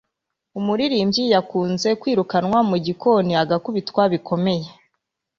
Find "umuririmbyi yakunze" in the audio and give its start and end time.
0.59-1.89